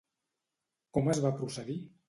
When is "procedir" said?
1.43-1.81